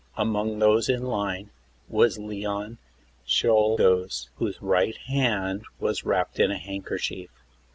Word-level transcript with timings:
Among 0.17 0.57
those 0.57 0.89
in 0.89 1.03
line 1.03 1.51
was 1.87 2.17
Leon 2.17 2.79
Czolgosz, 3.23 4.29
whose 4.37 4.59
right 4.59 4.97
hand 4.97 5.61
was 5.79 6.05
wrapped 6.05 6.39
in 6.39 6.49
a 6.49 6.57
handkerchief. 6.57 7.29